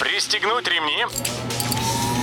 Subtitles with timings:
[0.00, 1.04] Пристегнуть ремни.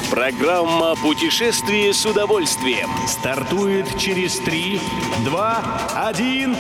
[0.10, 4.80] Программа «Путешествие с удовольствием» стартует через 3,
[5.26, 6.58] 2, 1...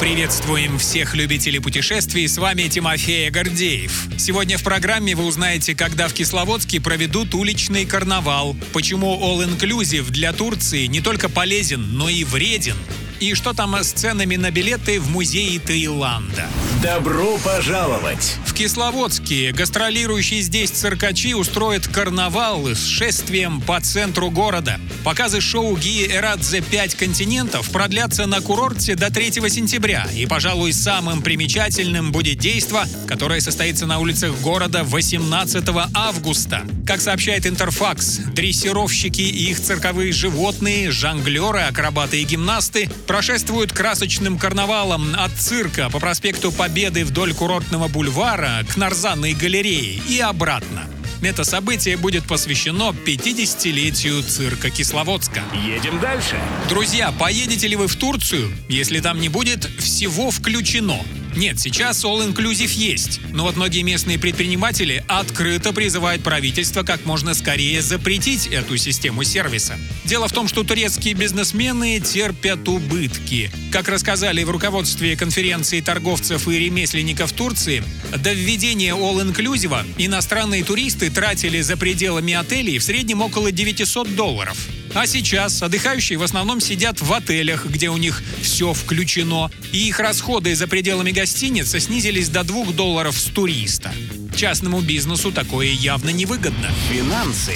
[0.00, 4.08] Приветствуем всех любителей путешествий, с вами Тимофей Гордеев.
[4.18, 10.32] Сегодня в программе вы узнаете, когда в Кисловодске проведут уличный карнавал, почему All Inclusive для
[10.32, 12.76] Турции не только полезен, но и вреден,
[13.20, 16.48] и что там с ценами на билеты в музее Таиланда.
[16.84, 18.36] Добро пожаловать!
[18.44, 24.78] В Кисловодске гастролирующие здесь циркачи устроят карнавал с шествием по центру города.
[25.02, 30.06] Показы шоу Гии Эрадзе «Пять континентов» продлятся на курорте до 3 сентября.
[30.14, 36.66] И, пожалуй, самым примечательным будет действо, которое состоится на улицах города 18 августа.
[36.86, 45.14] Как сообщает Интерфакс, дрессировщики и их цирковые животные, жонглеры, акробаты и гимнасты прошествуют красочным карнавалом
[45.16, 46.73] от цирка по проспекту Победы
[47.04, 50.88] вдоль курортного бульвара к Нарзанной галерее и обратно.
[51.22, 55.42] Это событие будет посвящено 50-летию цирка Кисловодска.
[55.54, 56.36] Едем дальше.
[56.68, 58.50] Друзья, поедете ли вы в Турцию?
[58.68, 60.98] Если там не будет, всего включено.
[61.36, 67.34] Нет, сейчас All Inclusive есть, но вот многие местные предприниматели открыто призывают правительство как можно
[67.34, 69.76] скорее запретить эту систему сервиса.
[70.04, 73.50] Дело в том, что турецкие бизнесмены терпят убытки.
[73.72, 77.82] Как рассказали в руководстве конференции торговцев и ремесленников Турции,
[78.16, 84.56] до введения All Inclusive иностранные туристы тратили за пределами отелей в среднем около 900 долларов.
[84.94, 89.98] А сейчас отдыхающие в основном сидят в отелях, где у них все включено, и их
[89.98, 93.92] расходы за пределами гостиницы снизились до 2 долларов с туриста.
[94.36, 96.68] Частному бизнесу такое явно невыгодно.
[96.90, 97.54] Финансы.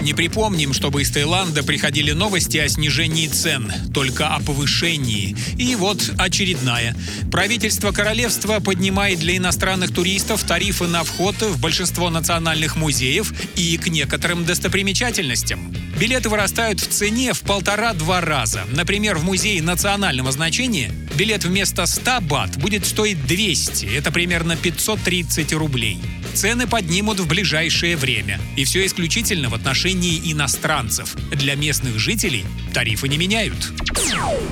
[0.00, 5.36] Не припомним, чтобы из Таиланда приходили новости о снижении цен, только о повышении.
[5.56, 6.96] И вот очередная.
[7.30, 13.88] Правительство королевства поднимает для иностранных туристов тарифы на вход в большинство национальных музеев и к
[13.88, 15.85] некоторым достопримечательностям.
[15.98, 18.64] Билеты вырастают в цене в полтора-два раза.
[18.70, 25.54] Например, в музее национального значения билет вместо 100 бат будет стоить 200, это примерно 530
[25.54, 25.98] рублей.
[26.34, 28.38] Цены поднимут в ближайшее время.
[28.56, 31.14] И все исключительно в отношении иностранцев.
[31.30, 32.44] Для местных жителей
[32.74, 33.72] тарифы не меняют.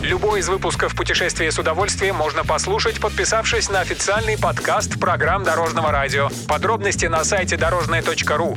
[0.01, 6.31] Любой из выпусков «Путешествие с удовольствием» можно послушать, подписавшись на официальный подкаст программ Дорожного радио.
[6.49, 8.57] Подробности на сайте дорожное.ру.